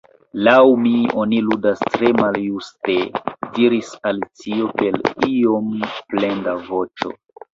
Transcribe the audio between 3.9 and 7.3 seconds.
Alicio per iom plenda voĉo.